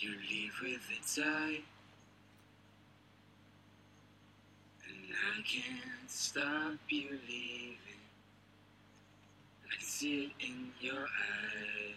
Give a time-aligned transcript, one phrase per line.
[0.00, 1.62] You leave with the tide,
[4.88, 7.76] and I can't stop you leaving.
[9.66, 11.94] I see it in your eye.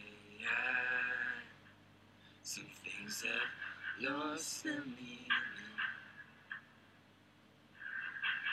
[2.44, 5.32] Some things have lost their meaning.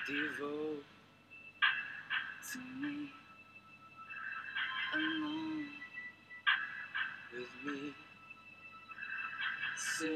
[0.06, 0.84] Devote
[2.52, 3.10] to me
[4.94, 5.66] alone
[7.32, 7.94] with me.
[10.00, 10.06] Say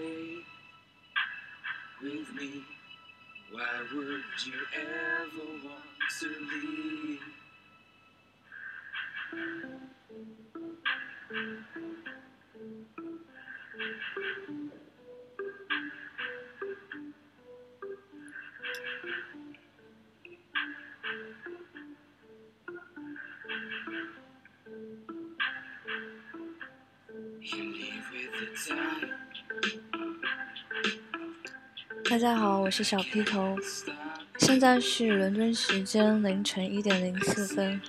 [2.03, 2.63] with me,
[3.53, 5.85] why would you ever want
[6.21, 7.21] to leave?
[27.43, 29.34] You leave with the tide.
[32.09, 33.57] 大家好，我是小披头，
[34.39, 37.81] 现在是伦敦时间凌晨一点零四分。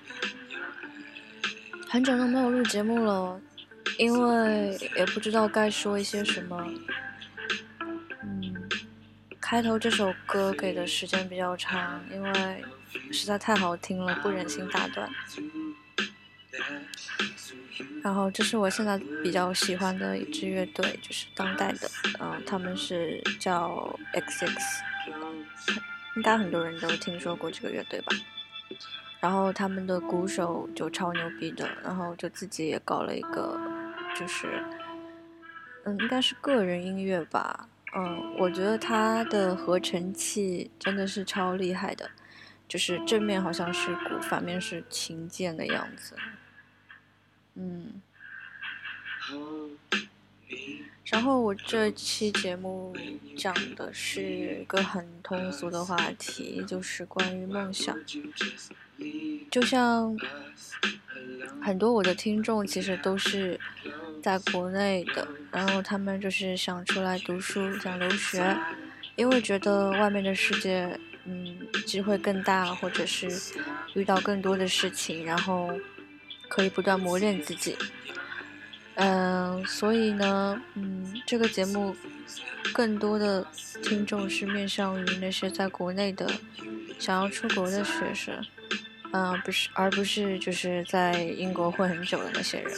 [1.87, 3.39] 很久都没有录节目了，
[3.97, 6.65] 因为也不知道该说一些什么。
[8.23, 8.67] 嗯，
[9.39, 12.63] 开头这首歌给的时间比较长，因为
[13.11, 15.09] 实在太好听了，不忍心打断。
[18.05, 21.89] 然后这是我现在比较喜欢的一支乐队，就是当代的，
[22.19, 24.47] 嗯、他们是叫 XX，
[26.15, 28.15] 应该很多人都听说过这个乐队吧。
[29.19, 33.59] 然后他们的鼓手就超牛逼的，然后就自己也搞了一个，
[34.15, 34.63] 就是，
[35.85, 42.07] 嗯，应该是个人音乐吧，嗯，我觉得他的合成器真的是超厉害的，
[42.67, 46.15] 就是正面好像是鼓，反面是琴键的样子，
[47.55, 48.01] 嗯。
[51.05, 52.95] 然后我这期节目
[53.37, 57.95] 讲的是一个很通俗的话题，就是关于梦想。
[59.51, 60.17] 就像
[61.61, 63.59] 很多我的听众其实都是
[64.21, 68.57] 在国内的，然后他们就是想出来读书，想留学，
[69.15, 73.29] 因为觉得外面的世界，嗯，机会更大，或者是
[73.93, 75.71] 遇到更多的事情，然后
[76.47, 77.77] 可以不断磨练自己。
[78.95, 81.95] 嗯、所以呢，嗯，这个节目
[82.73, 83.45] 更多的
[83.83, 86.31] 听众是面向于那些在国内的
[86.97, 88.33] 想要出国的学生，
[89.11, 92.71] 嗯、不是，而不是就是在英国混很久的那些人。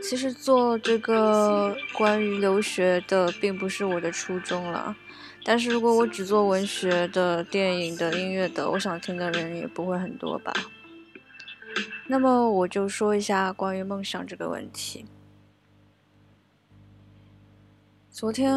[0.00, 4.94] 其实做这个关于留学的，并不是我的初衷了。
[5.44, 10.52] 但是如果我只做文学的、电影的、音乐的，我想听的人也不会很多吧。
[12.06, 15.06] 那么我就说一下关于梦想这个问题。
[18.10, 18.54] 昨天，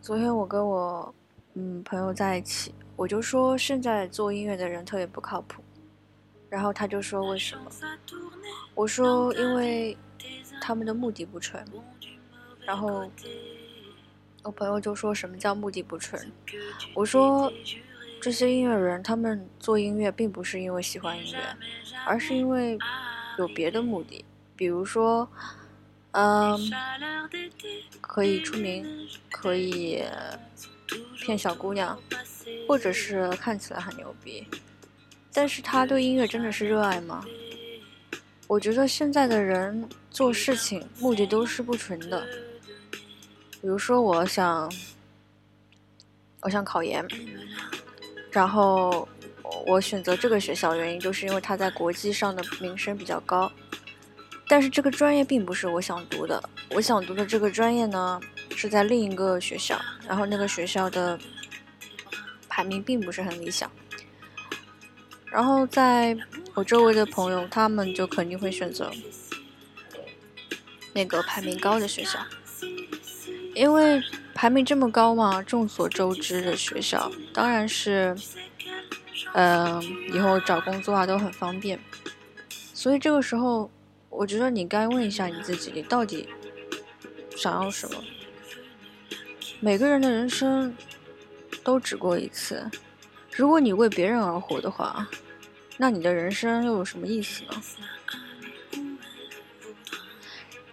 [0.00, 1.14] 昨天我跟我
[1.54, 5.62] 嗯朋友在一起，我就说现在做音乐的人特别不靠谱，
[6.50, 7.70] 然后他就说为什么？
[8.74, 9.96] 我说因为
[10.60, 11.64] 他们的目的不纯，
[12.66, 13.10] 然后
[14.42, 16.30] 我朋友就说什么叫目的不纯？
[16.94, 17.50] 我说
[18.26, 21.38] 这些音乐人他们做音乐并不是因为喜欢音乐，
[22.04, 22.76] 而是因为
[23.38, 24.24] 有别的目的，
[24.56, 25.30] 比如说，
[26.10, 26.58] 嗯，
[28.00, 28.84] 可以出名，
[29.30, 30.02] 可以
[31.20, 31.96] 骗小姑娘，
[32.66, 34.44] 或者是看起来很牛逼。
[35.32, 37.24] 但是他对音乐真的是热爱吗？
[38.48, 42.26] 我觉得现在的人做事情目的都是不纯的。
[43.60, 44.68] 比如说，我想，
[46.40, 47.06] 我想考研，
[48.36, 49.08] 然后
[49.64, 53.50] 我选择这个学校原因就是因为它在国际上的名声比较高。
[54.46, 58.20] 但是这个专业并不是我想读的，我想读的这个专业呢
[58.54, 61.18] 是在另一个学校，然后那个学校的
[62.46, 63.70] 排名并不是很理想。
[65.24, 66.14] 然后在
[66.52, 68.92] 我周围的朋友，他们就肯定会选择
[70.92, 72.20] 那个排名高的学校，
[73.56, 74.02] 因为
[74.34, 78.14] 排名这么高嘛，众所周知的学校，当然是，
[79.32, 79.82] 嗯、
[80.12, 81.80] 以后找工作啊都很方便。
[82.74, 83.70] 所以这个时候，
[84.10, 86.28] 我觉得你该问一下你自己，你到底
[87.34, 87.96] 想要什么？
[89.60, 90.76] 每个人的人生
[91.64, 92.70] 都只过一次，
[93.32, 95.08] 如果你为别人而活的话，
[95.78, 97.62] 那你的人生又有什么意思呢？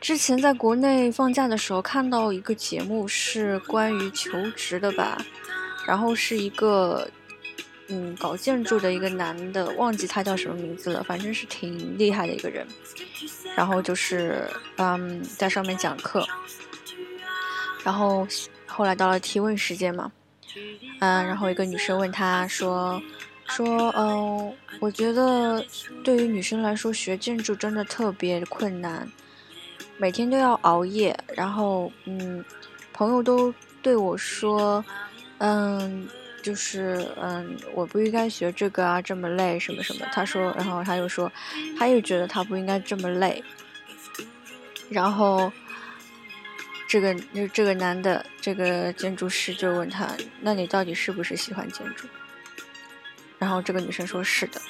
[0.04, 5.18] 之前在国内放假的时候看到一个节目，是关于求职的吧，
[5.88, 7.10] 然后是一个
[7.88, 12.68] 嗯搞建筑的一个男的，忘记他叫什么名字了，反正是挺厉害的一个人。
[13.56, 14.46] 然后就是
[14.76, 16.28] 嗯在上面讲课，
[17.86, 18.28] 然后
[18.66, 20.12] 后来到了提问时间嘛，
[21.00, 23.02] 嗯，然后一个女生问他说
[23.48, 25.66] 说嗯，我觉得
[26.04, 29.10] 对于女生来说学建筑真的特别困难，
[29.98, 32.44] 每天都要熬夜，然后嗯，
[32.92, 34.84] 朋友都对我说
[35.38, 36.07] 嗯。
[36.44, 40.06] 就是嗯，我不应该学这个啊，这么累什么什么。
[40.12, 41.31] 他说，然后他又说，
[41.80, 43.42] 他又觉得他不应该这么累。
[44.90, 45.50] 然后，
[46.86, 50.10] 这个就这个男的这个建筑师就问他
[50.44, 52.10] ：“那你到底是不是喜欢建筑？”
[53.39, 54.62] 然后这个女生说是的。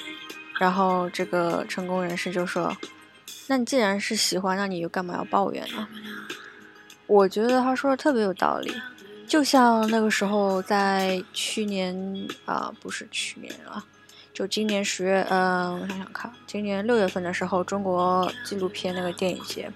[0.60, 2.72] 然后这个成功人士就说
[3.48, 5.88] ：“那你既然是喜欢，那你又干嘛要抱怨呢？”
[7.08, 8.74] 我觉得他说的特别有道理。
[9.26, 11.96] 就像那个时候，在去年
[12.46, 13.84] 啊，不是去年啊，
[14.34, 19.72] 就今年十月，嗯，我想想看，今年六月份的时候，中国纪录片那个电影节，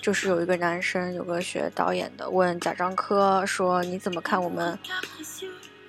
[0.00, 4.78] 就是有一个男生，有个学导演的，问贾樟柯说：“你怎么看我们，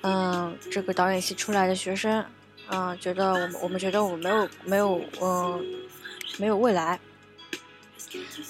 [0.02, 2.26] 嗯，这个导演系出来的学生，
[2.70, 5.64] 嗯，觉得我们，我们觉得我们没有，没有，嗯，
[6.38, 7.00] 没有未来。”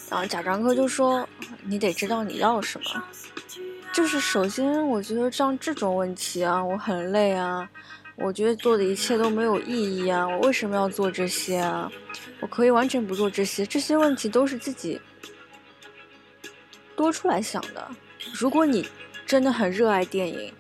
[0.10, 1.28] 然后贾樟柯就说
[1.66, 3.04] ：“你得知道你要什么。”
[3.94, 7.68] 就是首先，我觉得像这种问题啊，我很累啊，
[8.16, 11.92] 我觉得做的一切都没有意义啊，我为什么要做这些啊？
[12.40, 15.02] 我可以完全不做这些，这些问题都是自己
[16.96, 17.88] 多出来想的。
[18.34, 18.88] 如果你
[19.26, 20.54] 真的很热爱电影，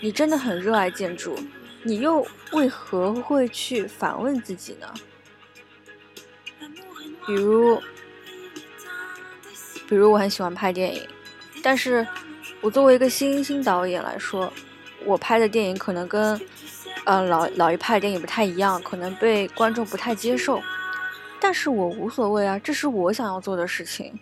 [0.00, 1.38] 你真的很热爱建筑，
[1.84, 4.92] 你又为何会去反问自己呢？
[7.26, 7.80] 比如，
[9.88, 11.02] 比如我很喜欢拍电影，
[11.62, 12.06] 但是。
[12.62, 14.52] 我作为一个新兴导演来说，
[15.06, 16.38] 我拍的电影可能跟，
[17.06, 20.60] 呃老老一派电影不太一样，可能被观众不太接受，
[21.40, 24.20] 但是我无所谓啊，这是我想要做的事情，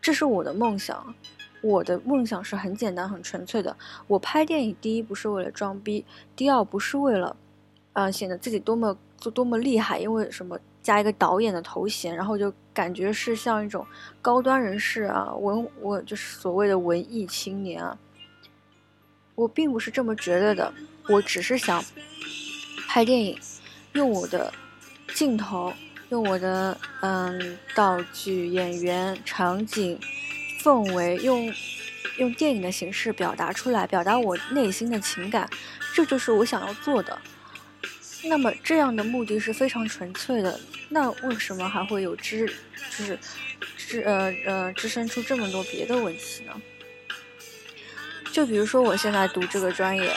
[0.00, 1.12] 这是我的梦想，
[1.60, 3.76] 我的梦想是很简单很纯粹的，
[4.06, 6.06] 我拍电影第一不是为了装逼，
[6.36, 7.36] 第二不是为了，
[7.92, 10.56] 啊显得自己多么做多么厉害，因为什么？
[10.82, 13.86] 加一个导演的头衔，然后就感觉是像一种
[14.22, 17.96] 高端人士啊，文我就是所谓的文艺青年啊。
[19.34, 20.72] 我并不是这么觉得的，
[21.08, 21.84] 我只是想
[22.88, 23.38] 拍电影，
[23.92, 24.52] 用我的
[25.14, 25.72] 镜头，
[26.08, 29.96] 用我的嗯道具、演员、场景、
[30.60, 31.52] 氛围，用
[32.18, 35.48] 用电影的形式表达出来，表达我内心的情感，
[35.94, 37.16] 这就是我想要做的。
[38.24, 40.58] 那么这样的目的是非常纯粹的。
[40.88, 42.46] 那为什么还会有支，
[42.96, 43.18] 就是
[43.76, 46.52] 支呃呃支生出这么多别的问题呢？
[48.32, 50.12] 就比如说我现在读这个专业，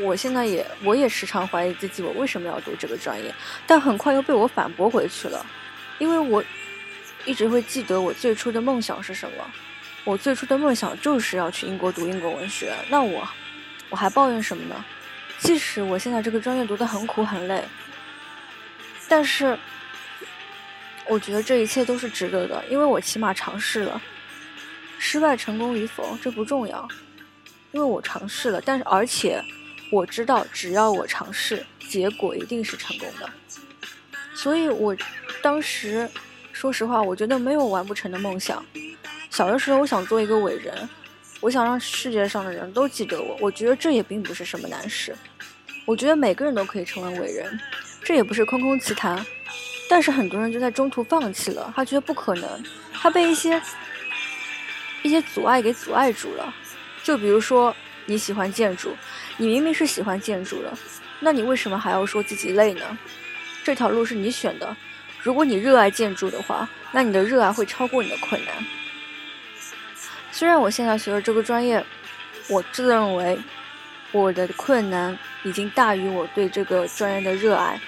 [0.00, 3.34] 我现在也我也时常怀疑自己，我为什么要读这个专业？
[3.66, 5.44] 但很快又被我反驳回去了，
[5.98, 6.42] 因为我
[7.24, 9.44] 一直会记得我最初的梦想是什么。
[10.04, 12.74] 我最初的梦想就是要去英国读英国文学。
[12.88, 13.26] 那我
[13.88, 14.84] 我还抱怨什么呢？
[15.42, 17.62] 即使我现在这个专业读得很苦很累。
[19.08, 19.58] 但是，
[21.06, 24.00] 我觉得这一切都是值得的，因为我起码尝试了。
[24.98, 26.88] 失败成功与否这不重要，
[27.72, 28.62] 因为我尝试了。
[28.64, 29.42] 但是，而且
[29.90, 33.28] 我知道，只要我尝试，结果一定是成功的。
[34.32, 34.96] 所以，我
[35.42, 36.08] 当时
[36.52, 38.64] 说实话，我觉得没有完不成的梦想。
[39.28, 40.88] 小的时候，我想做一个伟人，
[41.40, 43.36] 我想让世界上的人都记得我。
[43.40, 45.14] 我觉得这也并不是什么难事。
[45.84, 47.60] 我觉得每个人都可以成为伟人。
[48.04, 49.24] 这也不是空空奇谈，
[49.88, 53.60] 但是很多人就在中途放弃了，他觉得不可能，他被一些
[55.02, 56.52] 一些阻碍给阻碍住了。
[57.04, 57.74] 就比如说
[58.06, 58.96] 你喜欢建筑，
[59.36, 60.72] 你明明是喜欢建筑的，
[61.20, 62.98] 那你为什么还要说自己累呢？
[63.62, 64.76] 这条路是你选的，
[65.22, 68.54] 如果你热爱建筑的话，那你的热爱会超过你的困难。
[70.32, 71.84] 虽然我现在学的这个专业，
[72.48, 73.38] 我自认为
[74.12, 77.80] 我的困难已经大于我对这个专业的热爱。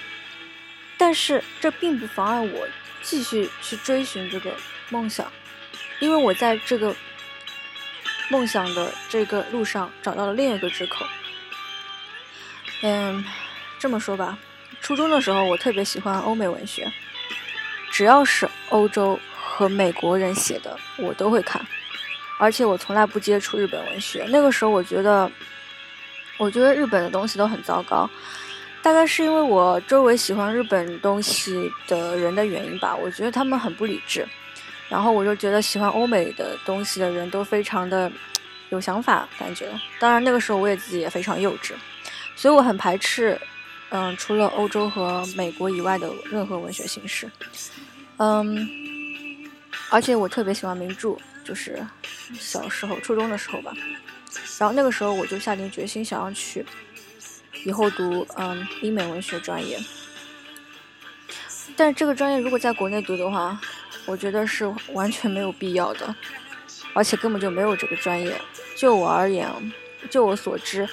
[0.97, 2.67] 但是这并不妨碍我
[3.01, 4.53] 继续去追寻这个
[4.89, 5.31] 梦想，
[5.99, 6.95] 因为我在这个
[8.29, 11.05] 梦想的这个路上找到了另一个支口。
[12.81, 13.23] 嗯，
[13.77, 14.37] 这么说吧，
[14.81, 16.91] 初中的时候我特别喜欢欧美文学，
[17.91, 21.65] 只要是欧洲和美国人写的我都会看，
[22.39, 24.25] 而且我从来不接触日本文学。
[24.29, 25.29] 那个时候我觉得，
[26.37, 28.09] 我觉得日本的东西都很糟糕。
[28.81, 34.23] 大概是因为我周围喜欢日本东西的人的原因吧，我觉得他们很不理智，
[34.87, 38.11] 然后我就觉得喜欢欧美的东西的人都非常的
[38.69, 39.67] 有想法，感觉。
[39.99, 41.71] 当然那个时候我也自己也非常幼稚，
[42.35, 43.41] 所以我很排斥，
[43.89, 47.27] 嗯，除了欧洲和美国以外的任何文学形式。
[48.17, 48.55] 嗯，
[49.89, 51.83] 而且我特别喜欢名著，就是
[52.39, 53.73] 小时候初中的时候吧。
[54.59, 56.65] 然后那个时候我就下定决心想要去
[57.63, 59.79] 以后读嗯英美文学专业。
[61.75, 63.59] 但是这个专业如果在国内读的话，
[64.05, 66.15] 我觉得是完全没有必要的，
[66.93, 68.39] 而且根本就没有这个专业。
[68.77, 69.49] 就我而言，
[70.09, 70.87] 就我所知，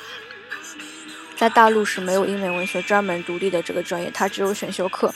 [1.37, 5.13] 在大陆是没有英美文学专门独立的这个专业，它只有选修课。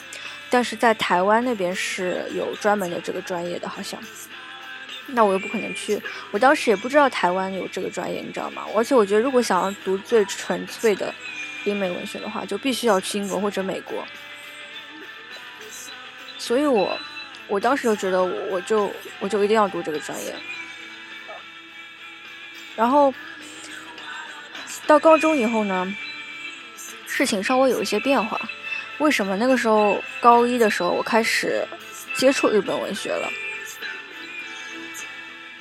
[0.48, 4.00] 但是在台湾那边是有专门的这个专业的，好像。
[5.08, 6.00] 那我又不可能去，
[6.32, 8.64] 我当时也不知道台湾有这个专业，你知道吗？
[8.74, 11.14] 而且我觉得，如果想要读最纯粹的
[11.64, 14.04] 英美文学的话，就必须要去英国或者美国。
[16.38, 16.98] 所以我，
[17.46, 20.34] 我当时就觉得，我就我就一定要读这个专业。
[22.74, 23.14] 然后
[24.86, 25.96] 到高中以后呢，
[27.06, 28.40] 事情稍微有一些变化。
[28.98, 31.66] 为什么那个时候高一的时候我开始
[32.14, 33.30] 接触日本文学了？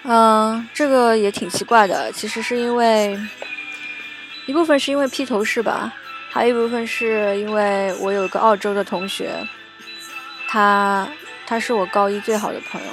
[0.08, 2.12] 嗯，这个也挺奇怪的。
[2.12, 3.20] 其实是因为
[4.46, 5.92] 一部分是因为披头士吧，
[6.30, 9.44] 还有一部分是因为我有个澳洲的同学，
[10.48, 11.10] 他
[11.48, 12.92] 他是我高一最好的朋友，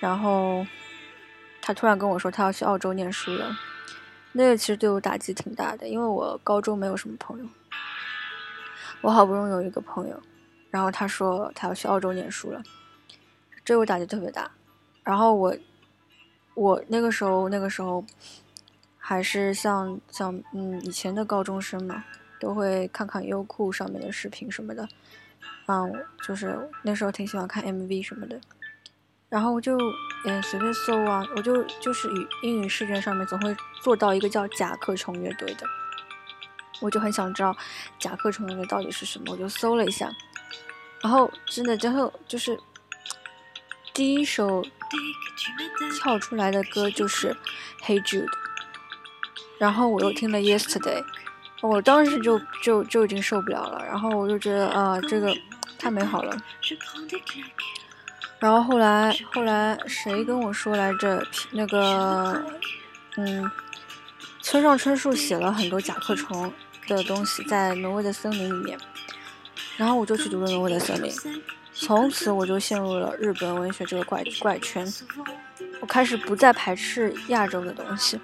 [0.00, 0.66] 然后
[1.62, 3.56] 他突然跟我说他要去澳洲念书了，
[4.32, 7.46] 那个其实对我打击挺大的，因为我高中没有什么朋友。
[9.00, 10.22] 我好不容易有一个朋友，
[10.70, 12.62] 然后他说他要去澳洲念书了，
[13.64, 14.50] 这我打击特别大。
[15.02, 15.52] 然后我，
[16.54, 18.04] 我那个时候那个时候，
[18.98, 22.04] 还是像像嗯以前的高中生嘛，
[22.38, 24.88] 都会看看优酷上面的视频什么的，
[25.66, 25.92] 嗯，
[26.26, 28.40] 就是那时候挺喜欢看 MV 什么的。
[29.28, 29.78] 然后我就
[30.26, 35.66] 嗯随便搜啊，我就就是语英语试卷上面总会做到一个叫甲壳虫乐队的。
[36.82, 37.56] 我就很想知道
[37.98, 40.10] 甲壳虫乐队到底是什么，我就搜了一下，
[41.00, 42.58] 然后真的，之后就是
[43.94, 44.64] 第一首
[46.00, 47.36] 跳出来的歌就是
[47.84, 48.24] 《Hey Jude》，
[49.58, 51.02] 然后我又听了《Yesterday》，
[51.60, 55.36] 我当时就就就已经受不了了，然后我就觉得啊，这个
[55.78, 56.36] 太美好了。
[58.38, 61.26] 然后后来后来谁跟我说来着？
[61.50, 62.44] 那个
[63.16, 63.50] 嗯，
[64.40, 66.52] 村上春树写了很多甲壳虫。
[66.88, 68.76] 的东西在挪威的森林里面，
[69.76, 71.14] 然后我就去读了挪威的森林，
[71.84, 74.86] 从此我就陷入了日本文学这个怪怪圈。
[75.80, 78.18] 我开始不再排斥亚洲的东西，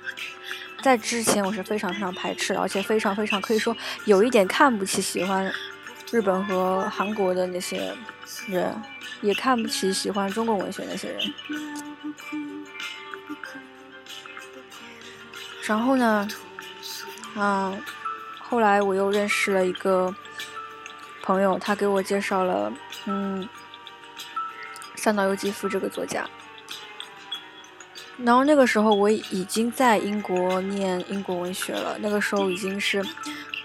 [0.80, 5.52] 在之前我是非常非常排斥，而且非常非常可以说有一点看不起喜欢
[6.10, 7.92] 日本和韩国的那些
[8.46, 8.80] 人，
[9.20, 11.34] 也看不起喜欢中国文学那些人。
[15.64, 16.28] 然后呢，
[17.34, 17.80] 嗯。
[18.50, 20.14] 后来我又认识了一个
[21.22, 22.72] 朋友，他给我介绍了，
[23.08, 23.48] 嗯，
[24.94, 26.28] 三岛由纪夫这个作家。
[28.18, 33.02] 然后那个时候我已经在英国念英国文学了，那个时候已经是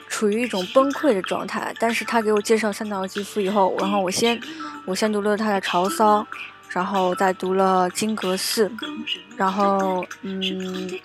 [0.08, 1.74] 处于一种崩溃的状态。
[1.78, 4.42] 但是他给我介绍三岛由纪夫以后，然后我先
[4.86, 6.22] 我先读了他的《潮骚》，
[6.70, 8.70] 然后再读了《金阁寺》，
[9.36, 11.00] 然后嗯。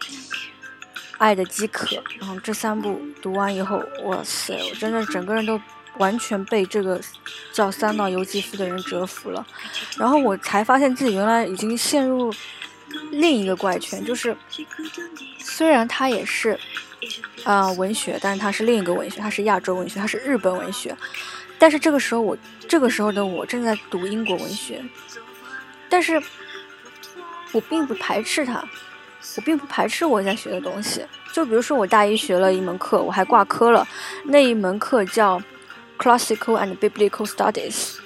[1.18, 5.60] 爱的饥渴，然后这三部读完以后，哇塞，我真的整个人都
[5.96, 7.00] 完全被这个
[7.52, 9.46] 叫三岛由纪夫的人折服了。
[9.96, 12.32] 然后我才发现自己原来已经陷入
[13.10, 14.36] 另一个怪圈，就是
[15.38, 16.58] 虽然他也是
[17.44, 20.96] 啊文学，但是他是另一个文学，他是亚洲文学，他是日本文学。
[21.58, 22.36] 但是这个时候我
[22.68, 24.84] 这个时候的我正在读英国文学，
[25.88, 26.22] 但是
[27.52, 28.62] 我并不排斥他。
[29.36, 33.86] 我并不排斥我在学的东西，就比如说我大一学了一门课，我还挂科了，
[34.24, 35.40] 那一门课叫
[35.98, 37.96] Classical and Biblical Studies，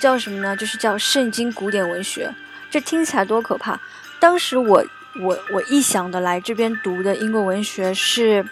[0.00, 0.56] 叫什么呢？
[0.56, 2.34] 就是叫圣经古典文学。
[2.70, 3.80] 这听起来多可怕！
[4.20, 4.84] 当时我
[5.20, 8.44] 我我臆想的来这边读的英国文学是，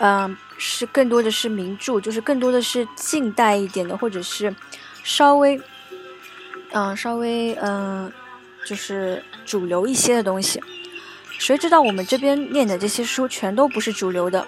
[0.00, 4.54] 嗯，是更多的是名著，就是更多的是近代一点的，或者是
[5.02, 5.58] 稍微，
[6.72, 8.12] 嗯，稍微嗯，
[8.66, 10.62] 就是主流一些的东西。
[11.38, 14.46] 谁知道我们这边念的这些书全都不是主流的，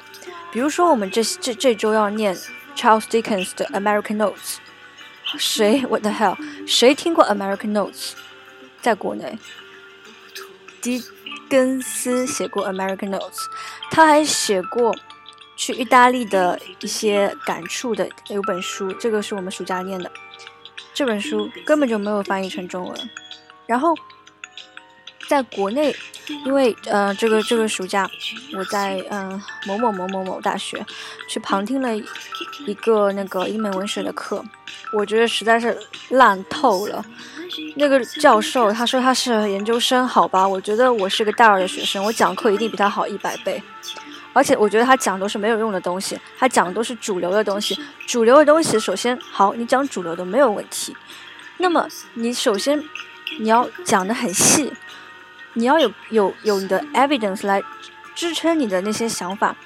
[0.53, 2.37] 比如说我们这这这周要念
[2.77, 4.57] Charles Dickens 的 American Notes，
[5.39, 6.37] 谁 What the hell？
[6.67, 8.13] 谁听过 American Notes？
[8.81, 9.39] 在国内，
[10.81, 11.03] 狄
[11.49, 13.45] 更斯写过 American Notes，
[13.91, 14.95] 他还写过
[15.57, 20.11] 去意大利的一些感触的有本书，这个是我们暑假念的，
[20.95, 23.11] 这本书根本就没有翻译成中文，
[23.67, 23.95] 然后。
[25.31, 25.95] 在国内，
[26.45, 28.11] 因为呃，这个这个暑假
[28.53, 30.85] 我在嗯某某某某某大学
[31.29, 31.97] 去旁听了
[32.67, 34.45] 一个那个英美文学的课，
[34.93, 37.05] 我觉得实在是烂透了。
[37.77, 43.63] 那个教授他说他是研究生，好吧，我觉得我是个大二的学生，我讲课一定比他好一百倍。
[44.33, 47.79] 而且我觉得他讲都是没有用的东西，他讲的都是主流的东西。
[48.05, 50.97] 主流的东西，首先好，你讲主流的没有问题。
[51.59, 52.83] 那么你首先
[53.39, 54.73] 你要讲的很细。
[55.55, 57.63] 你要有有有你的 evidence 来
[58.15, 59.57] 支撑你的那些想法，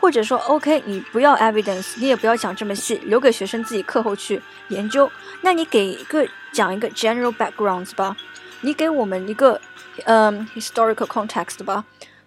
[0.00, 5.10] 或者说 OK，你不要 evidence，你也不要讲这么细，留给学生自己课后去研究。
[5.42, 8.16] 那你给一个讲一个 general backgrounds 吧，
[8.62, 9.60] 你给我们一个
[10.04, 11.84] 嗯 historical context 吧，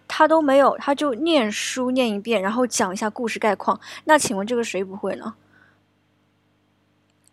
[0.08, 3.80] 他都没有，他就念书念一遍，然后讲一下故事概况。
[4.06, 5.36] 那请问这个谁不会呢？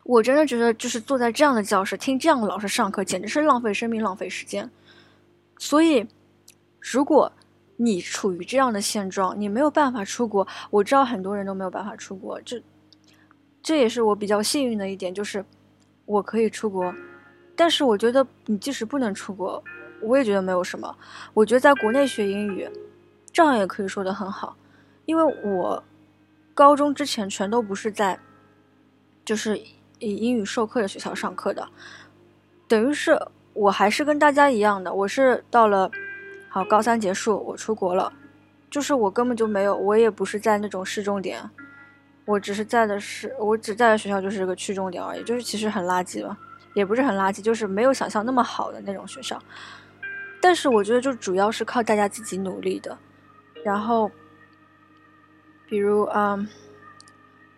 [0.05, 4.69] 我真的觉得就是坐在这样的教室听这样的老师上课，简直是浪费生命，浪费时间。
[5.65, 6.05] 所以，
[6.81, 7.31] 如果
[7.77, 12.61] 你处于这样的现状，你没有办法出国，我知道很多人都没有办法出国，这
[13.63, 15.45] 这也是我比较幸运的一点，就是
[16.05, 16.93] 我可以出国。
[17.55, 19.63] 但是我觉得你即使不能出国，
[20.03, 20.93] 我也觉得没有什么。
[21.33, 22.69] 我觉得在国内学英语，
[23.33, 24.57] 照样也可以说的很好，
[25.05, 25.85] 因为我
[26.55, 28.19] 高中之前全都不是在
[29.25, 29.57] 就是
[30.01, 31.69] 以英语授课的学校上课的，
[32.67, 33.17] 等于是。
[33.55, 35.91] 我还是跟大家一样的，我是到了
[36.49, 38.13] 好高三结束，我出国了，
[38.71, 41.51] 就是我根本就没有，我也不是在那种市重点，
[42.25, 46.37] 我只是在的是，我只在的学校就是个区重点而已，就是其实很垃圾了，
[46.75, 49.39] 也不是很垃圾，就是没有想象那么好的那种学校。
[50.41, 52.97] 但是我觉得就主要是靠大家自己努力的，
[53.65, 54.11] 然后，
[55.69, 56.49] 比如嗯，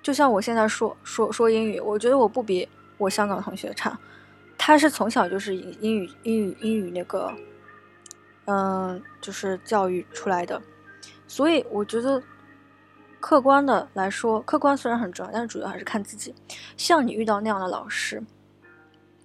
[0.03, 3.99] 就像我现在说说说英语，我觉得我不比我香港同学差。
[4.57, 7.31] 他是从小就是英英语英语英语那个，
[8.47, 10.61] 嗯，就是教育出来的，
[11.27, 12.23] 所以我觉得
[13.21, 16.35] 客观的来说，客观虽然很重要，但是主要还是看自己。
[16.77, 18.23] 像你遇到那样的老师，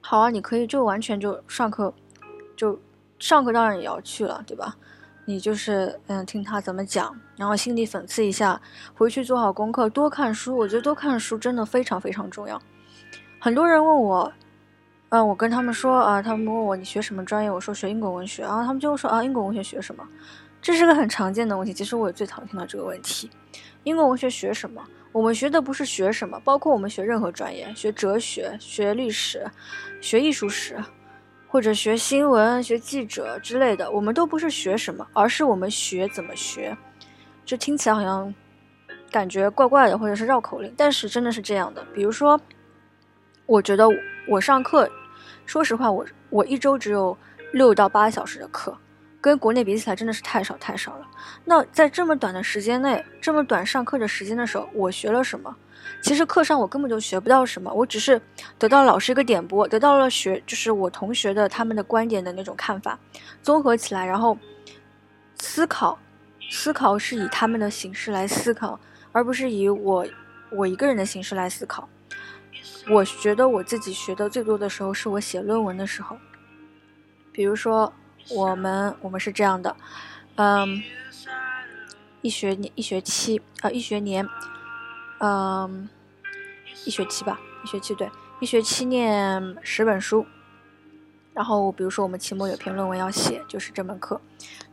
[0.02, 1.94] 好啊，你可以就完全就上课，
[2.58, 2.80] 就
[3.18, 4.76] 上课当然也要去了，对吧？
[5.26, 8.62] 你就是嗯听他怎么讲，然后心里讽刺一下，
[8.94, 10.58] 回去做好功课，多看书。
[10.58, 12.62] 我觉得多看书真的非常非常重要。
[13.40, 14.34] 很多人问我。
[15.10, 20.08] 嗯，我跟他们说啊，他们问我你学什么专业，我说学英国文学，然后他们就会说啊，英国文学学什么？
[20.62, 23.30] 这是个很常见的问题，其实我也最讨厌听到这个问题。
[23.86, 24.84] 英国文学学什么？
[25.12, 29.50] 我们学的不是学什么，包括我们学任何专业，学哲学、学历史、
[30.00, 30.78] 学艺术史，
[31.48, 36.78] 或者学新闻、学记者之类的，我们都不是学什么，而是我们学怎么学。
[37.44, 38.32] 这听起来好像
[39.10, 41.84] 感觉怪怪的，或者是绕口令，但是真的是这样的。
[41.96, 42.40] 比如说，
[43.48, 43.88] 我觉得
[44.28, 44.88] 我上课。
[45.50, 47.18] 说实话，我我一周只有
[47.54, 48.78] 六到八小时的课，
[49.20, 51.08] 跟国内比起来真的是太少太少了。
[51.44, 55.56] 那在这么短的时间内，这么短上课的时间的时候，我学了什么？
[56.04, 58.22] 其实课上我根本就学不到什么，我只是
[58.60, 63.00] 得到老师一个点拨，得到了学就是我同学的他们的观点的那种看法，
[63.42, 64.38] 综合起来，然后
[65.40, 65.98] 思考，
[66.52, 68.80] 思考是以他们的形式来思考，
[69.12, 70.06] 而不是以我
[70.52, 71.90] 我一个人的形式来思考。
[72.90, 76.18] 我觉得我自己学的最多的时候是我写论文的时候，
[77.32, 77.94] 比如说
[78.30, 79.76] 我们我们是这样的，
[80.36, 80.82] 嗯，
[82.22, 84.28] 一学年一学期啊一学年，
[85.20, 85.88] 嗯，
[86.86, 90.26] 一学期吧一学期对一学期念十本书，
[91.34, 94.20] 然后比如说我们期末有篇论文要写，就是这门课，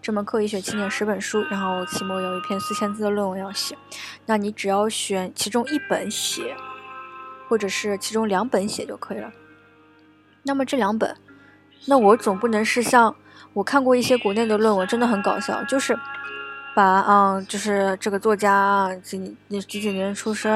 [0.01, 3.77] 这门课一学期念十本书，然后期末有一篇四千字的论文要写，
[4.25, 6.57] 那你只要选其中一本写。
[7.48, 9.32] 或者是其中两本写就可以了。
[10.42, 11.16] 那么这两本，
[11.87, 13.14] 那我总不能是像
[13.52, 15.98] 我看过一些国内的论文，真的很搞笑，就是
[16.74, 20.52] 把嗯，就是这个作家几几几年出生，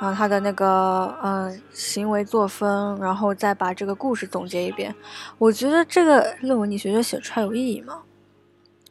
[0.00, 4.94] 然后他的那个嗯行为作风，然后再把这个故事总结一遍。
[5.38, 8.02] 我觉得这个论文你学着写出来有意义吗？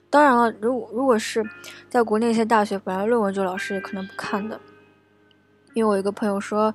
[0.10, 1.48] 当然了，如果如果是
[1.88, 4.60] 在国内一些大学，本来论文就老师也可能不看的。
[5.74, 6.74] 因为我一个朋友说，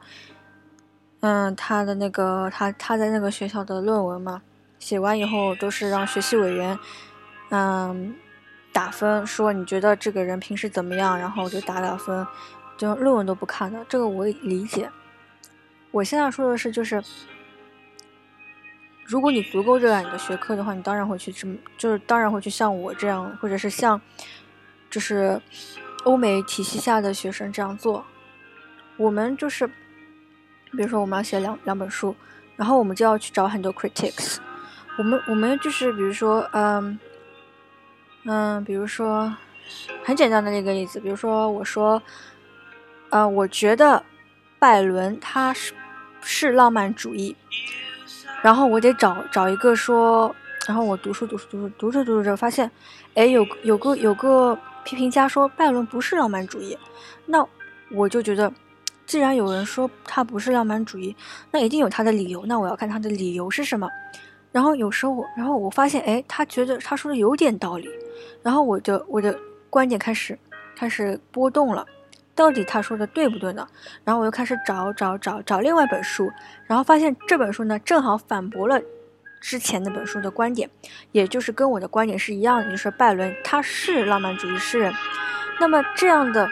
[1.20, 4.42] 嗯，他的那个他他在那个学校的论文嘛，
[4.78, 6.78] 写完以后都是让学习委员，
[7.50, 8.14] 嗯，
[8.72, 12.26] 打分，说你觉得这个人平时怎么样，然后就打打分，
[12.76, 14.90] 就论文都不看的，这个我理解。
[15.90, 17.02] 我现在说的是，就是
[19.04, 24.00] 如果你足够热爱你的学科的话，你当然会去这么，就是当然会去像我这样，或者是像，
[24.90, 25.40] 就是
[26.04, 28.04] 欧美体系下的学生这样做。
[28.96, 32.14] 我们就是，比如说我们要写两两本书，
[32.54, 34.36] 然后我们就要去找很多 critics，
[34.96, 36.96] 我们我们就是比如说，嗯
[38.24, 39.34] 嗯，比如说
[40.04, 42.00] 很简单的那个例子，比如说我说，
[43.10, 44.00] 呃，我觉得
[44.60, 45.72] 拜伦他是
[46.20, 47.34] 是浪漫主义，
[48.42, 50.32] 然后我得找找一个说，
[50.68, 52.70] 然后我读书读书读书读着读着发现，
[53.14, 56.78] 哎，有有个有个批评家说拜伦不是浪漫主义，
[57.26, 57.44] 那
[57.90, 58.52] 我就觉得。
[59.06, 61.14] 既然有人说他不是浪漫主义，
[61.50, 62.44] 那一定有他的理由。
[62.46, 63.88] 那我要看他的理由是什么。
[64.50, 67.88] 然后有时候我，然后我发现，哎，他觉得他说的有点道理。
[68.42, 69.36] 然后我的我的
[69.68, 70.38] 观点开始
[70.76, 71.84] 开始波动了，
[72.34, 73.66] 到底他说的对不对呢？
[74.04, 76.30] 然后我又开始找找找找另外一本书，
[76.66, 78.80] 然后发现这本书呢正好反驳了
[79.40, 80.70] 之前那本书的观点，
[81.12, 84.94] 也就是跟我的观点是一样的，就是拜伦他是浪漫主义诗人。
[85.58, 86.48] 那么这样的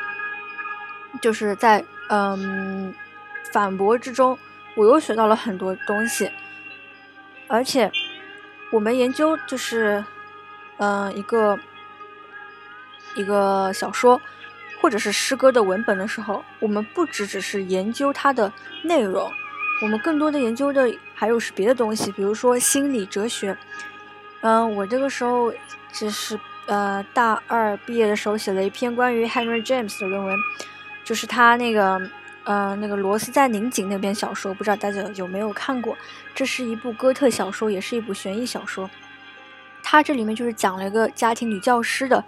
[1.20, 1.84] 就是在。
[2.08, 2.94] 嗯，
[3.52, 4.38] 反驳之中，
[4.74, 6.30] 我又学到了很多东西，
[7.48, 7.90] 而且
[8.70, 10.04] 我们研究就是，
[10.78, 11.58] 嗯，一个
[13.14, 14.20] 一个小说
[14.80, 19.30] 或者是诗歌的文本的时候，我们不只只是研究它的内容，
[19.82, 23.56] 我们更多的研究的还有是别的东西，比如说心理哲学。
[24.40, 25.52] 嗯，我这个时候
[25.92, 30.36] 只是呃大二毕业的时候写了一篇关于 Henry James 的论文。
[31.04, 32.00] 就是他那个，
[32.44, 35.96] 呃，那个罗斯在宁景那篇小说，不知道大家有没有看过？
[36.34, 38.88] 这是一部哥特小说，也是一部悬疑小说。
[39.82, 42.24] 他这里面就是讲了一个家庭女教师的，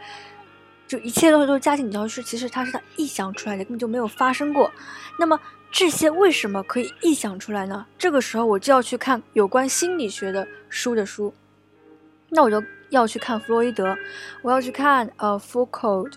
[0.89, 4.71] 就一切东西都是家庭女教师，其实他是他臆想出来的，根本就没有发生过。
[5.19, 7.87] 那么这些为什么可以臆想出来呢？
[7.97, 11.33] 这个时候我就要去看有关心理学的书的书，
[12.29, 13.97] 那我就要去看弗洛伊德，
[14.43, 16.13] 我要去看呃 Foucault。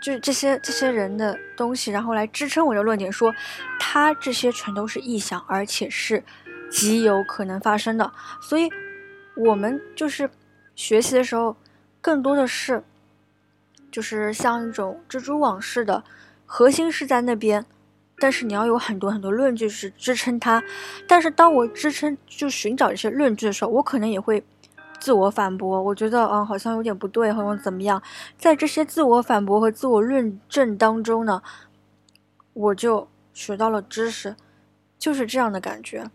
[0.00, 3.34] 就是这些这些人的东西，然后来支撑我的论点，说
[3.80, 6.22] 他这些全都是臆想，而且是
[6.70, 8.12] 极有可能发生的。
[8.40, 8.70] 所以，
[9.36, 10.30] 我们就是
[10.74, 11.56] 学习的时候，
[12.00, 12.84] 更多的是
[13.90, 16.04] 就是像一种蜘蛛网似的，
[16.44, 17.64] 核心是在那边，
[18.18, 20.62] 但是你要有很多很多论据是支撑它。
[21.08, 24.44] 但是当我支撑就寻找一些论据的时候，我可能也会。
[24.98, 28.02] 自我反驳，我觉得嗯，好像有点不对，好像怎么样？
[28.36, 31.42] 在这些自我反驳和自我论证当中呢，
[32.52, 34.36] 我就学到了知识，
[34.98, 36.10] 就是这样的感觉。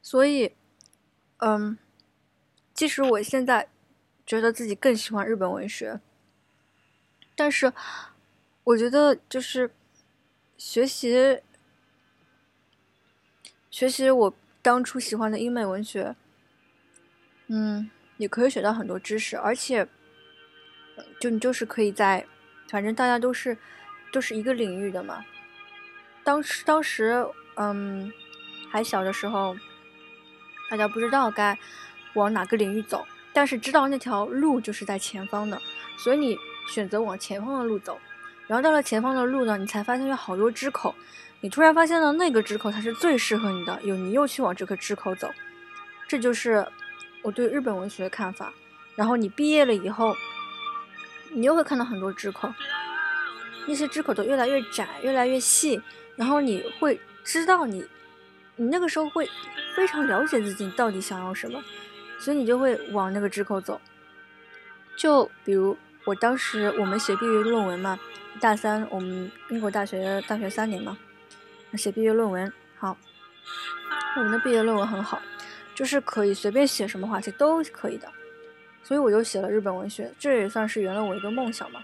[0.00, 0.54] 所以，
[1.38, 1.76] 嗯，
[2.72, 3.68] 即使我现在
[4.24, 6.00] 觉得自己更喜欢日本文学，
[7.36, 7.72] 但是
[8.64, 9.70] 我觉得就是
[10.56, 11.40] 学习
[13.70, 14.34] 学习我。
[14.62, 16.14] 当初喜欢的英美文学，
[17.48, 19.88] 嗯，也可以学到很多知识，而且，
[21.20, 22.24] 就你就是可以在，
[22.68, 23.58] 反正大家都是，
[24.12, 25.24] 都是一个领域的嘛。
[26.22, 28.12] 当时当时，嗯，
[28.70, 29.56] 还小的时候，
[30.70, 31.58] 大家不知道该
[32.14, 35.60] 往哪个领域走，但是知道那条路就是在前方的，
[35.98, 38.00] 所以你选择往前方的路走，
[38.46, 40.94] 然后到了前方的路呢，你才发现有好多支口。
[41.42, 45.28] 你突然发现了那个支口，它是最适合你的，有你又去往这个支口走，
[46.06, 46.64] 这就是
[47.20, 48.52] 我对日本文学的看法。
[48.94, 50.14] 然后你毕业了以后，
[51.32, 52.48] 你又会看到很多支口，
[53.66, 55.82] 那些支口都越来越窄，越来越细。
[56.14, 57.84] 然后你会知道你，
[58.54, 59.28] 你那个时候会
[59.74, 61.60] 非常了解自己到底想要什么，
[62.20, 63.80] 所以你就会往那个支口走。
[64.96, 67.98] 就比如我当时我们写毕业论文嘛，
[68.40, 70.96] 大三我们英国大学大学三年嘛。
[71.76, 72.96] 写毕业论文好，
[74.16, 75.20] 我们的毕业论文很好，
[75.74, 78.10] 就是可以随便写什么话题都可以的，
[78.82, 81.80] 所以我就写了日本文学，这也算是圆了我一个梦想嘛。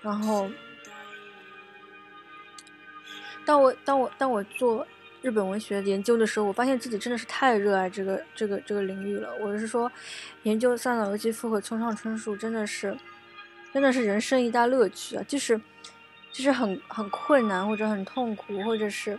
[0.00, 0.48] 然后，
[3.44, 4.86] 当我当我当我做
[5.20, 9.34] 日本文学研究的时候，我发现自己真的是太热爱这个这个这个领域了。
[9.40, 9.90] 我是说，
[10.44, 12.96] 研究三岛由纪夫和村上春树真的是
[13.72, 15.60] 真的是人生一大乐趣啊，就是。
[16.30, 19.18] 就是很很困难，或者很痛苦，或者是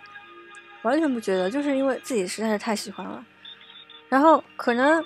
[0.83, 3.25] 完全不觉得，就是因为自己实在是太喜欢了。
[4.07, 5.03] 然后可能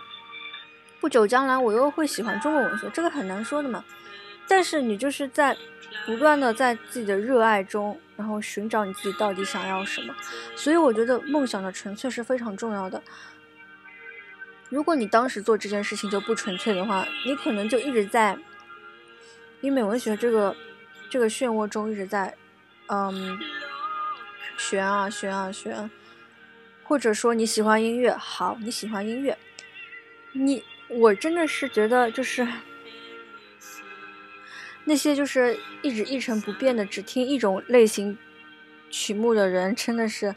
[1.00, 3.84] 不久将来我又会喜欢中国文学，这个很难说的嘛。
[4.48, 5.58] 但是你就是在
[6.06, 10.14] 不断的在自己的热爱中，然后寻找你自己到底想要什么。
[10.56, 13.02] 所以我觉得梦想的纯粹是非常重要的。
[14.70, 18.38] 如果你当时做这件事情就不纯粹的话，你可能就一直在
[19.62, 20.56] 英美文学这个。
[21.14, 22.36] 这个漩涡中一直在，
[22.88, 23.40] 嗯，
[24.58, 25.92] 旋啊旋啊旋，
[26.84, 29.38] 或者说你喜欢音乐，好，你喜欢音乐，
[30.32, 32.48] 你我真的是觉得就是
[34.86, 38.18] 那些就是一直一成不变的只听一种类型
[38.90, 40.34] 曲目的人，真的是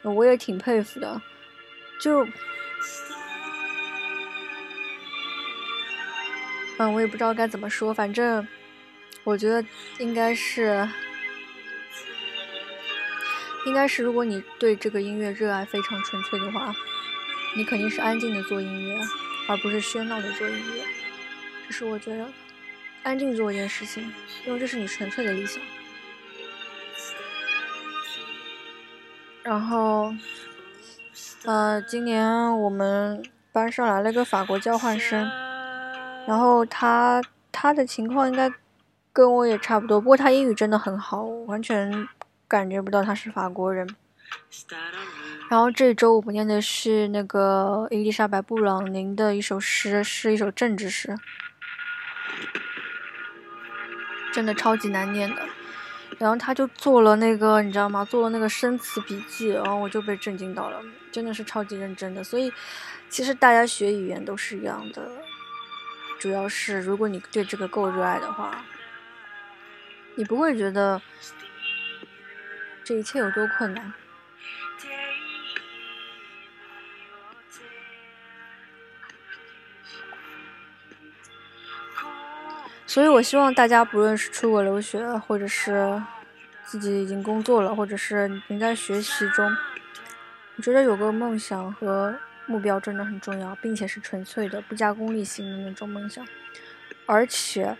[0.00, 1.20] 我也挺佩服的。
[2.00, 2.26] 就，
[6.78, 8.48] 嗯，我也不知道该怎么说，反正
[9.24, 9.64] 我觉得
[9.98, 10.86] 应该是，
[13.66, 16.74] 应该是，如果你对这个音乐热爱非常纯粹的话，
[17.56, 19.00] 你肯定是安静的做音乐，
[19.48, 20.84] 而不是喧闹的做音乐。
[21.66, 22.26] 这是我觉得，
[23.02, 24.12] 安静做一件事情，
[24.46, 25.62] 因为这是你纯粹的理想。
[29.42, 30.14] 然后，
[31.44, 35.30] 呃，今年我们班上来了个法国交换生，
[36.26, 38.50] 然后他他的情况应该
[39.14, 42.08] 跟我也差不多，不过他英语真的很好，完全
[42.48, 43.88] 感觉不到他是法国人。
[45.48, 51.16] 然后这周我们念的是那个伊丽莎白·布朗宁的一首诗，是一首政治诗，
[54.32, 55.42] 真的超级难念的。
[56.18, 58.04] 然后他就做了那个，你知道吗？
[58.04, 62.24] 做了那个生词笔记，然后我就被震惊到了，真的是超级认真的。
[62.24, 62.52] 所以，
[63.08, 65.08] 其实大家学语言都是一样的，
[66.18, 68.64] 主要是如果你对这个够热爱的话，
[70.16, 71.00] 你不会觉得
[72.84, 73.92] 这一切有多困难。
[82.86, 86.00] 所以，我希望大家不论是出国留学，或者是
[86.64, 89.50] 自己已经工作了，或者是你在学习中，
[90.54, 96.24] 我觉得有个梦想和目标真的很重要，并且是纯粹的、不加功利性的那种梦想。
[97.04, 97.76] 而且，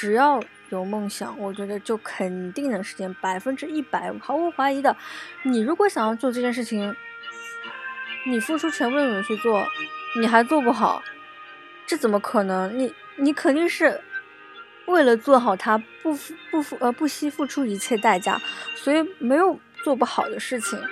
[0.00, 4.96] 只要有梦想，我觉得就肯定能实现，百分之一百毫无怀疑的。
[5.42, 6.96] 你如果想要做这件事情，
[8.26, 9.62] 你付出全部的努力去做，
[10.18, 11.02] 你还做不好。
[11.86, 12.78] 这怎么可能？
[12.78, 14.00] 你你肯定是
[14.86, 16.18] 为了做好它，不
[16.50, 18.40] 不付呃不惜付出一切代价，
[18.76, 20.82] 所以没有做不好的事情。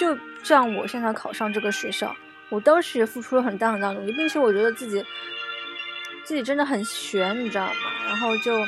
[0.00, 2.12] 就像我现在考上这个学校，
[2.48, 5.04] 我当时也付出了很大很大努力，并且我觉得自己
[6.24, 7.74] 自己真的很悬，你知道吗？
[8.06, 8.64] 然后就。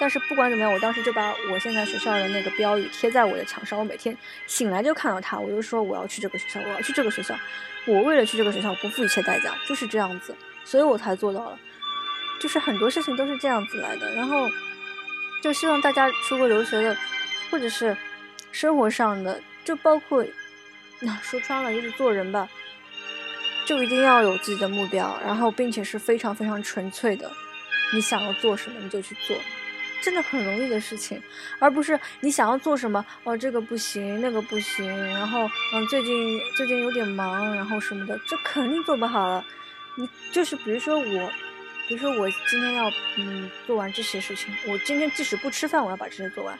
[0.00, 3.78] 但是不管怎么样，我当时就把我现在学校的那个标语贴在我的墙上。
[3.78, 4.16] 我每天
[4.48, 7.36] 醒来就看到它，我就说我要去这个学校，我要去这个学校。
[7.86, 11.58] 我为了去这个学校，不付一切代价，就是这样子，所以我才做到了。
[12.40, 14.12] 就是很多事情都是这样子来的。
[14.16, 14.50] 然后
[15.40, 16.96] 就希望大家出国留学的，
[17.48, 17.96] 或者是
[18.50, 20.26] 生活上的，就包括
[20.98, 22.48] 那 说穿了就是做人吧，
[23.72, 27.30] 就一定要有自己的目标，然后并且是非常非常纯粹的，
[27.94, 29.34] 你想要做什么你就去做。
[30.02, 31.22] 真的很容易的事情，
[31.58, 39.42] 而不是你想要做什么哦，这个不行，那个不行，然后嗯，最近最近有点忙，然后什么的，这肯定做不好了。
[39.96, 41.32] 你就是比如说我，
[41.88, 46.58] 比如说我今天要嗯做完这些事情，我今天即使不吃饭，我要把这些做完，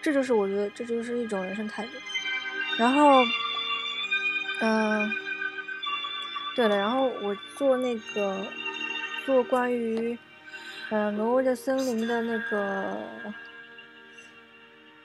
[0.00, 1.90] 这就是我觉得这就是一种人生态度。
[2.78, 3.22] 然后
[4.60, 5.12] 嗯，
[6.56, 8.44] 对了，然后我做那个
[9.24, 10.18] 做关于。
[10.88, 12.96] 呃，挪威的森林的那个，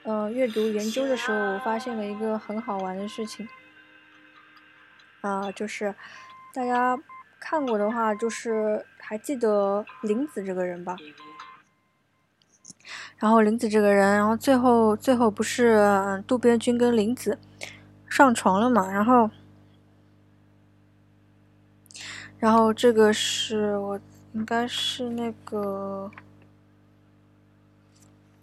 [0.03, 3.49] 呃，阅读研究的时候，我发现了一个很好玩的事情，
[5.21, 5.95] 啊，就是
[6.53, 6.95] 大家
[7.39, 10.95] 看过的话，就是还记得林子这个人吧？
[13.17, 17.39] 然后林子这个人，然后最后最后不是渡边君跟林子
[18.07, 18.87] 上床了嘛？
[18.91, 19.31] 然后，
[22.41, 23.97] 然后这个是我。
[24.33, 26.09] 应该是那个，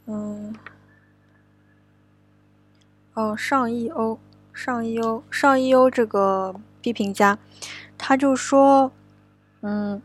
[0.05, 0.55] 嗯，
[3.15, 4.19] 哦，上亿欧，
[4.53, 7.39] 上亿欧，上亿欧这个批评家，
[7.97, 8.93] 他就说，
[9.63, 10.03] 嗯，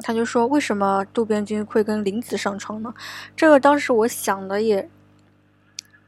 [0.00, 2.94] 他就说，为什么渡边君会跟林子上床呢？
[3.34, 4.88] 这个当时我想的也，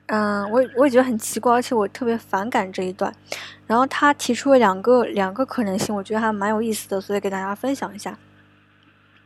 [0.06, 3.14] 嗯，我我也觉得很奇怪，而且我特别反感这一段。
[3.66, 8.18] 然后他提出了两个两个可能性，我觉得还蛮有意思的，所以给大家分享一下。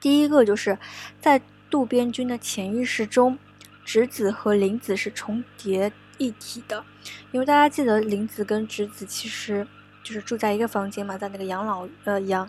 [0.00, 0.78] 第一个就是
[1.20, 3.36] 在渡边君的潜意识中，
[3.84, 6.84] 直子和林子是重叠一体的，
[7.32, 9.66] 因为大家记得林子跟直子其实
[10.04, 12.48] 就是住在一个房间嘛，在那个养老呃养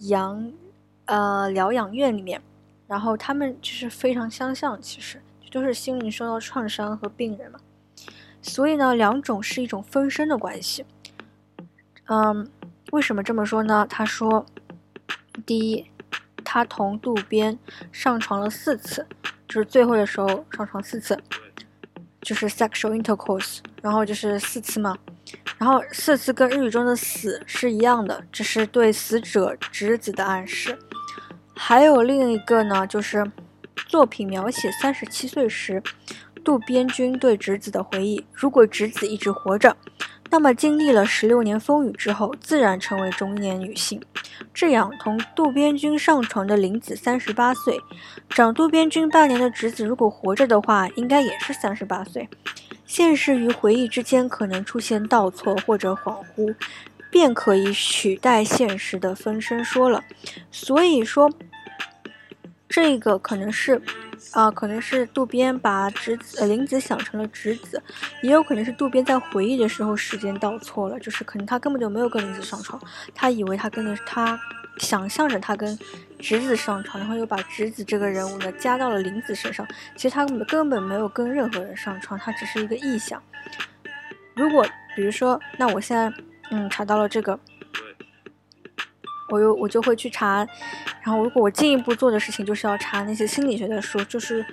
[0.00, 0.52] 养
[1.06, 2.42] 呃疗养院里面，
[2.86, 7.60] 然后他们就是非常相像，其实就是心灵受到创伤和病人嘛，
[8.40, 10.84] 所以呢，两种是一种分身的关系。
[12.06, 12.48] 嗯，
[12.90, 13.86] 为什么这么说呢？
[13.88, 14.44] 他说，
[15.46, 15.86] 第一。
[16.44, 17.56] 他同渡边
[17.92, 19.06] 上床了四次，
[19.48, 21.18] 就是最后的时候上床四次，
[22.20, 24.98] 就是 sexual intercourse，然后就是四次嘛，
[25.56, 30.76] 然后四次跟日语中的死是一样的，这是对死者侄子的暗示。
[31.54, 33.24] 还有另一个呢，就是
[33.92, 35.82] 作品描写三十七岁时，
[36.42, 38.24] 渡边君对侄子的回忆。
[38.32, 39.76] 如果侄子一直活着，
[40.30, 44.00] 那么经历了十六年风雨之后，自然成为中年女性。
[44.54, 47.78] 这样，同渡边君上床的林子三十八岁，
[48.30, 52.26] 长渡边君半年的侄子如果活着的话，应该也是三十八岁。
[52.86, 56.54] 现实与回忆之间可能出现倒错或者恍惚，
[57.10, 60.02] 便可以取代现实的分身说了。
[60.50, 61.30] 所以说，
[62.72, 63.80] 这个可能是，
[64.32, 67.80] 啊，可能是渡边把直子呃林子想成了直子，
[68.22, 72.80] 也有可能是渡边在回忆的时候时间倒错了，就是可能他根本就没有跟林子上床，
[73.14, 74.40] 他以为他跟的他。
[74.78, 75.78] 想象着他跟
[76.18, 79.68] 直子上床，然后又把直子这个人物呢加到了林子身上。
[79.94, 83.22] 其实他根本没有跟任何人上床，他只是一个臆想。
[84.34, 86.10] 如果比如说，那我现在
[86.50, 87.38] 嗯查到了这个，
[89.32, 90.46] 我又我就会去查。
[91.02, 94.44] 然后如果我进一步做的事情就是要查那些心理学的书，就是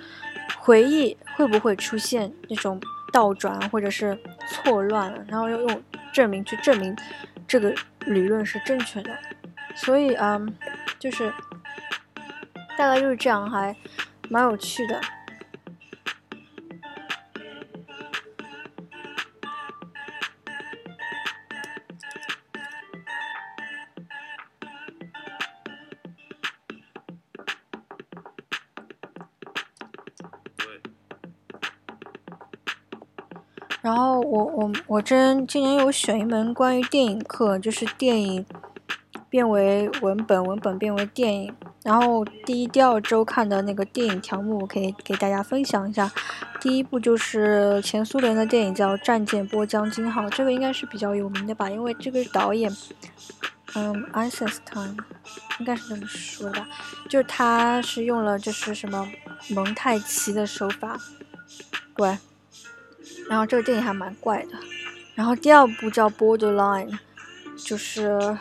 [0.58, 2.80] 回忆会不会出现那种
[3.12, 6.96] 倒转或者是错乱，然后要用证明去证明
[7.46, 7.74] 这个
[8.06, 9.10] 理论是正确的。
[9.76, 10.52] 所以，嗯，
[10.98, 11.32] 就是
[12.76, 13.76] 大概就是这样，还
[14.28, 15.00] 蛮有趣的。
[34.30, 38.46] 我我我真今年有选一门关于电影课，就是电影。
[39.28, 41.54] 变为文本，文本变为电影。
[41.84, 46.10] 然后第一、第二周看的那个电影条目，我可以给大家分享一下。
[46.60, 51.70] 第一部就是前苏联的电影，叫《战舰波江金号》，这个应该是比较有名的吧？
[51.70, 52.68] 因为这个导演，
[53.76, 54.96] 嗯，艾森斯坦，
[55.60, 56.66] 应该是这么说的，
[57.08, 59.08] 就是他是用了就是什么
[59.50, 60.98] 蒙太奇的手法，
[61.96, 62.18] 对。
[63.28, 64.58] 然后这个电影还蛮怪的。
[65.14, 66.88] 然后第二部叫《Borderline》，
[67.56, 68.36] 就是。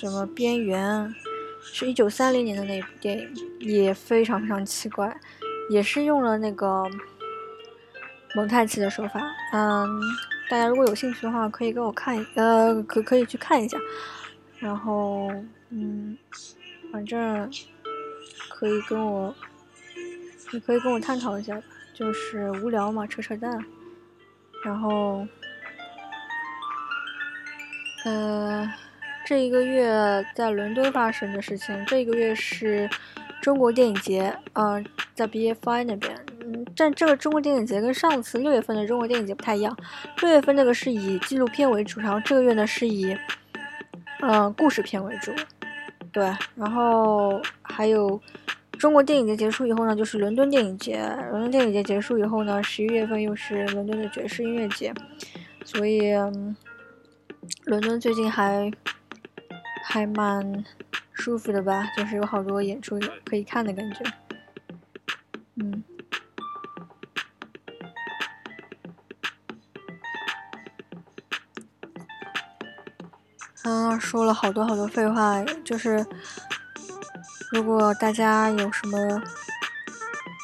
[0.00, 1.14] 什么边缘，
[1.62, 5.14] 是一九三零年的那部电影，也非常非常奇怪，
[5.68, 6.88] 也是用了那个
[8.34, 9.20] 蒙太奇的手法。
[9.52, 10.00] 嗯，
[10.48, 13.76] 大家如果有兴趣的话，可以跟我看，呃，可可以去看一下。
[14.58, 15.30] 然后，
[15.68, 16.16] 嗯，
[16.90, 17.50] 反正
[18.48, 19.34] 可以跟我，
[20.50, 21.62] 你可以跟我探讨一下，
[22.00, 23.64] 就是无聊嘛，扯扯淡。
[24.64, 25.24] 然后，
[28.04, 28.68] 呃。
[29.22, 32.90] 这一个月在伦敦发生的事情，这一个月是
[33.40, 34.82] 中国电影节，呃，
[35.14, 36.12] 在 BFI 那边。
[36.40, 39.76] 嗯，但这个中国电影节跟上次六月份的中国电影节不太一样，
[40.20, 43.16] 六月份那个是以纪录片为主，然后这个月呢是以，
[44.22, 45.30] 嗯，故事片为主。
[46.10, 46.24] 对，
[46.56, 48.20] 然后还有
[48.80, 50.98] 中国电影节结束以后呢，就是伦敦电影节，
[51.30, 54.92] 伦敦电影节结束以后呢，十一月份又是伦敦的爵士音乐节，
[55.64, 56.12] 所以
[57.66, 58.72] 伦敦最近还。
[59.82, 60.64] 还蛮
[61.12, 64.04] 舒服的吧，就是有好多演出可以看的感觉。
[65.56, 65.82] 嗯，
[73.64, 76.06] 啊，说了好多好多废话，就是
[77.52, 79.22] 如果大家有什么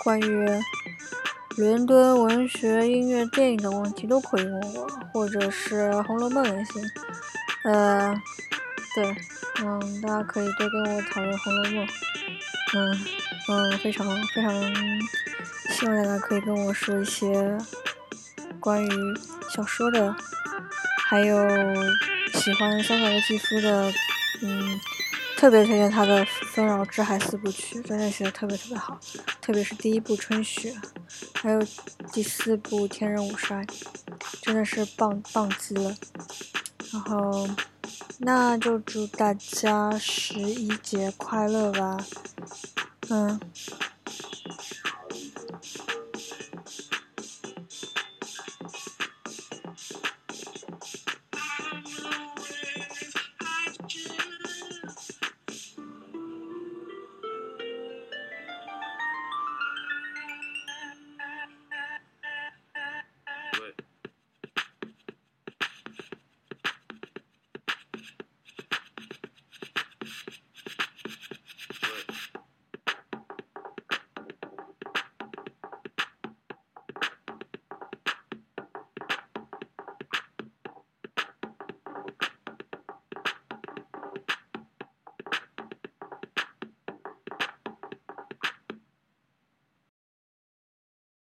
[0.02, 0.48] 关于
[1.56, 6.82] 伦敦文学、音乐、电影的问题，都可以问我，或者是《红楼梦》也行，
[7.64, 8.14] 呃，
[8.94, 9.16] 对。
[9.58, 11.86] 嗯，大家可以多跟我讨论《红楼梦》。
[12.74, 13.06] 嗯
[13.48, 14.52] 嗯，非常非常
[15.70, 17.56] 希望大家可以跟我说一些
[18.60, 18.90] 关于
[19.48, 20.14] 小说的，
[21.06, 21.48] 还有
[22.34, 23.90] 喜欢香港的纪夫的，
[24.42, 24.78] 嗯，
[25.36, 26.20] 特别推荐他的
[26.52, 28.98] 《纷扰之海》四部曲，真的写的特别特别好，
[29.40, 30.72] 特别是第一部《春雪》，
[31.34, 31.62] 还有
[32.12, 33.64] 第四部《天人五衰》，
[34.42, 35.94] 真的是棒棒极了。
[36.92, 37.48] 然后。
[38.18, 41.98] 那就祝大家十一节快乐吧，
[43.10, 43.38] 嗯。